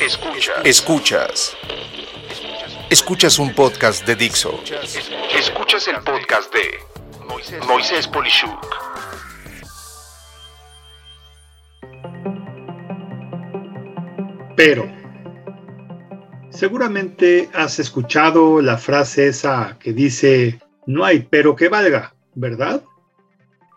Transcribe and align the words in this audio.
Escuchas. 0.00 0.64
Escuchas. 0.64 1.56
Escuchas 2.88 3.38
un 3.38 3.54
podcast 3.54 4.06
de 4.06 4.16
Dixo. 4.16 4.58
Escuchas 5.38 5.88
el 5.88 5.96
podcast 5.96 6.50
de 6.54 6.78
Moisés 7.66 8.08
Polishuk. 8.08 8.66
Pero. 14.56 14.90
Seguramente 16.48 17.50
has 17.52 17.78
escuchado 17.78 18.62
la 18.62 18.78
frase 18.78 19.28
esa 19.28 19.76
que 19.78 19.92
dice, 19.92 20.60
no 20.86 21.04
hay 21.04 21.26
pero 21.28 21.54
que 21.54 21.68
valga, 21.68 22.14
¿verdad? 22.34 22.82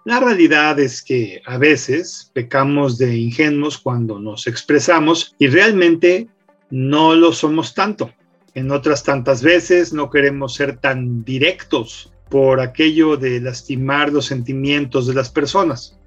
La 0.06 0.20
realidad 0.20 0.80
es 0.80 1.02
que 1.02 1.42
a 1.46 1.58
veces 1.58 2.30
pecamos 2.34 2.98
de 2.98 3.16
ingenuos 3.16 3.78
cuando 3.78 4.20
nos 4.20 4.48
expresamos 4.48 5.34
y 5.40 5.48
realmente 5.48 6.28
no 6.70 7.16
lo 7.16 7.32
somos 7.32 7.74
tanto. 7.74 8.12
En 8.54 8.72
otras 8.72 9.04
tantas 9.04 9.42
veces 9.42 9.94
no 9.94 10.10
queremos 10.10 10.56
ser 10.56 10.78
tan 10.78 11.24
directos 11.24 12.12
por 12.30 12.60
aquello 12.60 13.16
de 13.16 13.40
lastimar 13.40 14.12
los 14.12 14.26
sentimientos 14.26 15.08
de 15.08 15.14
las 15.14 15.30
personas. 15.30 15.98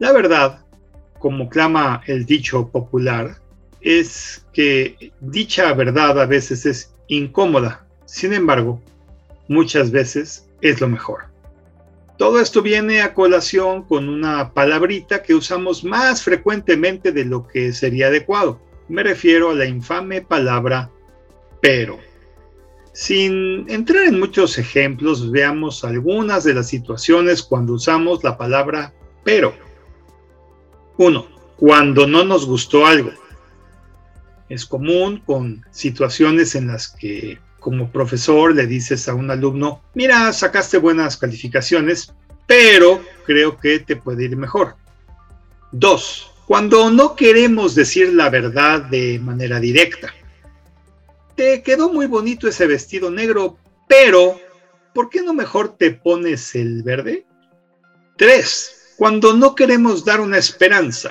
La 0.00 0.12
verdad, 0.12 0.60
como 1.18 1.48
clama 1.48 2.02
el 2.06 2.26
dicho 2.26 2.68
popular, 2.68 3.38
es 3.80 4.44
que 4.52 5.12
dicha 5.20 5.72
verdad 5.72 6.20
a 6.20 6.26
veces 6.26 6.66
es 6.66 6.92
incómoda. 7.08 7.86
Sin 8.04 8.34
embargo, 8.34 8.82
muchas 9.48 9.90
veces 9.90 10.46
es 10.60 10.80
lo 10.80 10.88
mejor. 10.88 11.35
Todo 12.18 12.40
esto 12.40 12.62
viene 12.62 13.02
a 13.02 13.12
colación 13.12 13.82
con 13.82 14.08
una 14.08 14.52
palabrita 14.54 15.22
que 15.22 15.34
usamos 15.34 15.84
más 15.84 16.22
frecuentemente 16.22 17.12
de 17.12 17.26
lo 17.26 17.46
que 17.46 17.72
sería 17.72 18.06
adecuado. 18.06 18.58
Me 18.88 19.02
refiero 19.02 19.50
a 19.50 19.54
la 19.54 19.66
infame 19.66 20.22
palabra 20.22 20.90
pero. 21.60 21.98
Sin 22.92 23.68
entrar 23.68 24.04
en 24.04 24.18
muchos 24.18 24.56
ejemplos, 24.56 25.30
veamos 25.30 25.84
algunas 25.84 26.44
de 26.44 26.54
las 26.54 26.68
situaciones 26.68 27.42
cuando 27.42 27.74
usamos 27.74 28.24
la 28.24 28.38
palabra 28.38 28.94
pero. 29.22 29.54
1. 30.96 31.26
Cuando 31.56 32.06
no 32.06 32.24
nos 32.24 32.46
gustó 32.46 32.86
algo. 32.86 33.10
Es 34.48 34.64
común 34.64 35.22
con 35.26 35.66
situaciones 35.70 36.54
en 36.54 36.68
las 36.68 36.88
que 36.88 37.38
como 37.66 37.90
profesor 37.90 38.54
le 38.54 38.64
dices 38.68 39.08
a 39.08 39.14
un 39.14 39.28
alumno, 39.28 39.82
mira, 39.92 40.32
sacaste 40.32 40.78
buenas 40.78 41.16
calificaciones, 41.16 42.14
pero 42.46 43.04
creo 43.24 43.58
que 43.58 43.80
te 43.80 43.96
puede 43.96 44.26
ir 44.26 44.36
mejor. 44.36 44.76
Dos, 45.72 46.30
cuando 46.46 46.92
no 46.92 47.16
queremos 47.16 47.74
decir 47.74 48.14
la 48.14 48.30
verdad 48.30 48.82
de 48.82 49.18
manera 49.18 49.58
directa. 49.58 50.14
Te 51.34 51.64
quedó 51.64 51.92
muy 51.92 52.06
bonito 52.06 52.46
ese 52.46 52.68
vestido 52.68 53.10
negro, 53.10 53.58
pero 53.88 54.38
¿por 54.94 55.10
qué 55.10 55.22
no 55.22 55.34
mejor 55.34 55.76
te 55.76 55.90
pones 55.90 56.54
el 56.54 56.84
verde? 56.84 57.26
Tres, 58.16 58.94
cuando 58.96 59.32
no 59.34 59.56
queremos 59.56 60.04
dar 60.04 60.20
una 60.20 60.38
esperanza. 60.38 61.10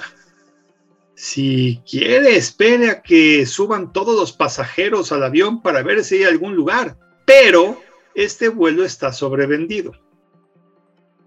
Si 1.15 1.81
quiere, 1.89 2.35
espere 2.35 2.89
a 2.89 3.01
que 3.01 3.45
suban 3.45 3.93
todos 3.93 4.19
los 4.19 4.33
pasajeros 4.33 5.13
al 5.13 5.23
avión 5.23 5.61
para 5.61 5.81
ver 5.81 6.03
si 6.03 6.15
hay 6.15 6.23
algún 6.25 6.55
lugar, 6.55 6.97
pero 7.25 7.81
este 8.13 8.49
vuelo 8.49 8.83
está 8.83 9.13
sobrevendido. 9.13 9.93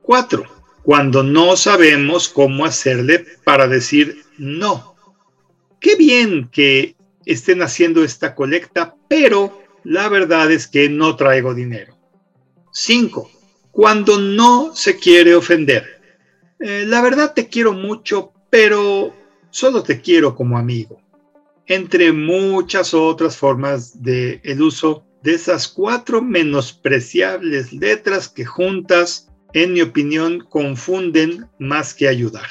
4. 0.02 0.44
Cuando 0.82 1.22
no 1.22 1.56
sabemos 1.56 2.28
cómo 2.28 2.64
hacerle 2.64 3.24
para 3.44 3.66
decir 3.66 4.24
no. 4.36 4.94
Qué 5.80 5.96
bien 5.96 6.48
que 6.50 6.96
estén 7.24 7.62
haciendo 7.62 8.04
esta 8.04 8.34
colecta, 8.34 8.94
pero 9.08 9.62
la 9.84 10.08
verdad 10.08 10.50
es 10.50 10.66
que 10.66 10.88
no 10.88 11.16
traigo 11.16 11.54
dinero. 11.54 11.96
5. 12.72 13.30
Cuando 13.70 14.18
no 14.18 14.74
se 14.74 14.96
quiere 14.98 15.34
ofender. 15.34 16.00
Eh, 16.60 16.84
la 16.86 17.00
verdad 17.00 17.34
te 17.34 17.48
quiero 17.48 17.72
mucho, 17.72 18.32
pero 18.50 19.14
solo 19.58 19.82
te 19.82 20.00
quiero 20.00 20.36
como 20.36 20.56
amigo, 20.56 21.00
entre 21.66 22.12
muchas 22.12 22.94
otras 22.94 23.36
formas 23.36 24.00
de 24.04 24.40
el 24.44 24.62
uso 24.62 25.04
de 25.24 25.34
esas 25.34 25.66
cuatro 25.66 26.22
menospreciables 26.22 27.72
letras 27.72 28.28
que 28.28 28.44
juntas, 28.44 29.28
en 29.54 29.72
mi 29.72 29.80
opinión, 29.80 30.46
confunden 30.48 31.48
más 31.58 31.92
que 31.92 32.06
ayudar. 32.06 32.46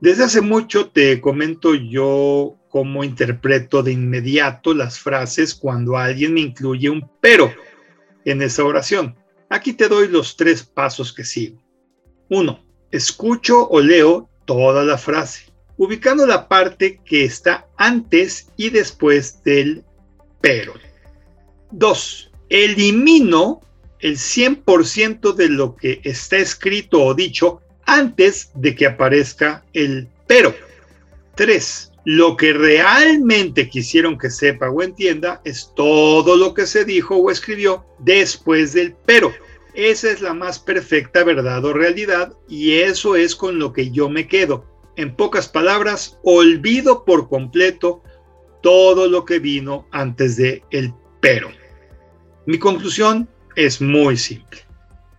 Desde 0.00 0.24
hace 0.24 0.40
mucho 0.40 0.90
te 0.90 1.20
comento 1.20 1.76
yo 1.76 2.56
cómo 2.68 3.04
interpreto 3.04 3.84
de 3.84 3.92
inmediato 3.92 4.74
las 4.74 4.98
frases 4.98 5.54
cuando 5.54 5.96
alguien 5.96 6.34
me 6.34 6.40
incluye 6.40 6.90
un 6.90 7.08
pero 7.20 7.52
en 8.24 8.42
esa 8.42 8.64
oración. 8.64 9.14
Aquí 9.50 9.72
te 9.72 9.86
doy 9.86 10.08
los 10.08 10.36
tres 10.36 10.64
pasos 10.64 11.12
que 11.12 11.22
sigo. 11.22 11.62
Uno, 12.28 12.64
escucho 12.90 13.68
o 13.68 13.80
leo 13.80 14.28
toda 14.46 14.82
la 14.84 14.98
frase 14.98 15.47
ubicando 15.78 16.26
la 16.26 16.48
parte 16.48 17.00
que 17.04 17.24
está 17.24 17.66
antes 17.76 18.48
y 18.56 18.70
después 18.70 19.42
del 19.44 19.84
pero. 20.40 20.74
2. 21.70 22.30
Elimino 22.50 23.60
el 24.00 24.16
100% 24.16 25.34
de 25.34 25.48
lo 25.48 25.76
que 25.76 26.00
está 26.04 26.36
escrito 26.36 27.02
o 27.02 27.14
dicho 27.14 27.62
antes 27.86 28.50
de 28.54 28.74
que 28.74 28.86
aparezca 28.86 29.64
el 29.72 30.08
pero. 30.26 30.54
3. 31.36 31.92
Lo 32.04 32.36
que 32.36 32.52
realmente 32.52 33.68
quisieron 33.68 34.18
que 34.18 34.30
sepa 34.30 34.70
o 34.70 34.82
entienda 34.82 35.40
es 35.44 35.72
todo 35.76 36.36
lo 36.36 36.54
que 36.54 36.66
se 36.66 36.84
dijo 36.84 37.16
o 37.16 37.30
escribió 37.30 37.84
después 37.98 38.72
del 38.72 38.94
pero. 39.06 39.32
Esa 39.74 40.10
es 40.10 40.20
la 40.20 40.34
más 40.34 40.58
perfecta 40.58 41.22
verdad 41.22 41.64
o 41.64 41.72
realidad 41.72 42.32
y 42.48 42.78
eso 42.78 43.14
es 43.14 43.36
con 43.36 43.60
lo 43.60 43.72
que 43.72 43.90
yo 43.90 44.08
me 44.08 44.26
quedo 44.26 44.64
en 44.98 45.14
pocas 45.14 45.46
palabras, 45.48 46.18
olvido 46.24 47.04
por 47.04 47.28
completo 47.28 48.02
todo 48.64 49.08
lo 49.08 49.24
que 49.24 49.38
vino 49.38 49.86
antes 49.92 50.36
de 50.36 50.64
el 50.70 50.92
pero. 51.20 51.50
Mi 52.46 52.58
conclusión 52.58 53.28
es 53.54 53.80
muy 53.80 54.16
simple. 54.16 54.58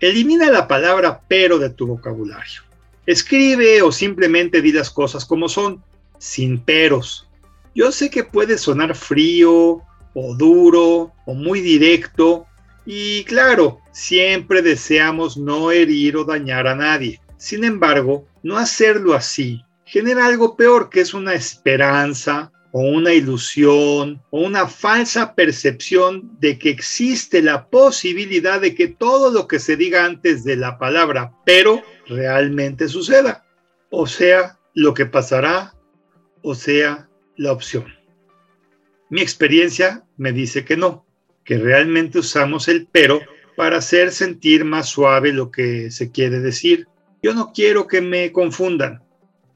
Elimina 0.02 0.52
la 0.52 0.68
palabra 0.68 1.22
pero 1.30 1.60
de 1.60 1.70
tu 1.70 1.88
vocabulario. 1.88 2.62
Escribe 3.06 3.82
o 3.82 3.90
simplemente 3.94 4.62
di 4.62 4.74
las 4.74 4.90
cosas 4.90 5.24
como 5.24 5.48
son, 5.48 5.82
sin 6.18 6.60
peros. 6.60 7.30
Yo 7.74 7.94
sé 7.94 8.10
que 8.10 8.26
puede 8.26 8.58
sonar 8.58 8.98
frío 8.98 9.82
o 10.14 10.36
duro 10.38 11.14
o 11.26 11.34
muy 11.34 11.62
directo 11.62 12.46
y 12.86 13.24
claro, 13.24 13.80
siempre 13.94 14.62
deseamos 14.62 15.38
no 15.38 15.72
herir 15.72 16.18
o 16.18 16.26
dañar 16.26 16.68
a 16.68 16.76
nadie. 16.76 17.22
Sin 17.38 17.64
embargo, 17.64 18.28
no 18.44 18.58
hacerlo 18.58 19.14
así 19.14 19.64
genera 19.90 20.28
algo 20.28 20.56
peor, 20.56 20.90
que 20.90 21.02
es 21.02 21.16
una 21.16 21.34
esperanza 21.34 22.52
o 22.72 22.82
una 22.82 23.12
ilusión 23.12 24.22
o 24.30 24.42
una 24.42 24.68
falsa 24.68 25.34
percepción 25.34 26.38
de 26.40 26.60
que 26.60 26.70
existe 26.70 27.42
la 27.42 27.68
posibilidad 27.68 28.62
de 28.62 28.76
que 28.76 28.88
todo 28.88 29.32
lo 29.32 29.48
que 29.48 29.58
se 29.58 29.76
diga 29.76 30.06
antes 30.06 30.44
de 30.44 30.56
la 30.56 30.78
palabra 30.78 31.34
pero 31.44 31.82
realmente 32.08 32.88
suceda. 32.88 33.44
O 33.90 34.06
sea, 34.06 34.60
lo 34.76 34.94
que 34.94 35.08
pasará, 35.08 35.74
o 36.44 36.54
sea, 36.54 37.10
la 37.36 37.52
opción. 37.52 37.88
Mi 39.10 39.22
experiencia 39.22 40.04
me 40.18 40.32
dice 40.32 40.64
que 40.66 40.78
no, 40.78 41.04
que 41.44 41.58
realmente 41.58 42.20
usamos 42.20 42.68
el 42.68 42.88
pero 42.92 43.22
para 43.58 43.78
hacer 43.78 44.12
sentir 44.12 44.66
más 44.66 44.88
suave 44.88 45.34
lo 45.34 45.50
que 45.50 45.90
se 45.90 46.12
quiere 46.12 46.40
decir. 46.40 46.88
Yo 47.24 47.34
no 47.34 47.52
quiero 47.54 47.88
que 47.88 48.02
me 48.02 48.32
confundan 48.32 49.09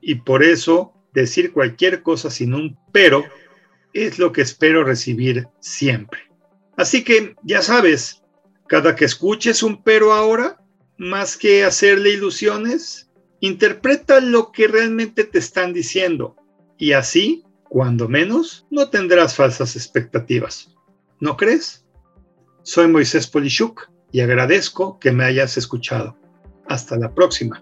y 0.03 0.15
por 0.15 0.43
eso 0.43 0.93
decir 1.13 1.53
cualquier 1.53 2.03
cosa 2.03 2.29
sin 2.29 2.53
un 2.53 2.77
pero 2.91 3.23
es 3.93 4.19
lo 4.19 4.31
que 4.31 4.41
espero 4.41 4.83
recibir 4.83 5.47
siempre. 5.59 6.19
Así 6.75 7.03
que 7.03 7.35
ya 7.43 7.61
sabes, 7.61 8.23
cada 8.67 8.95
que 8.95 9.05
escuches 9.05 9.63
un 9.63 9.83
pero 9.83 10.13
ahora, 10.13 10.59
más 10.97 11.37
que 11.37 11.63
hacerle 11.63 12.11
ilusiones, 12.11 13.11
interpreta 13.39 14.19
lo 14.19 14.51
que 14.51 14.67
realmente 14.67 15.23
te 15.23 15.39
están 15.39 15.73
diciendo 15.73 16.35
y 16.77 16.93
así, 16.93 17.43
cuando 17.69 18.09
menos, 18.09 18.65
no 18.69 18.89
tendrás 18.89 19.35
falsas 19.35 19.75
expectativas. 19.75 20.75
¿No 21.19 21.37
crees? 21.37 21.85
Soy 22.63 22.87
Moisés 22.87 23.27
Polishuk 23.27 23.89
y 24.11 24.21
agradezco 24.21 24.99
que 24.99 25.11
me 25.11 25.23
hayas 25.23 25.57
escuchado. 25.57 26.17
Hasta 26.67 26.97
la 26.97 27.13
próxima. 27.13 27.61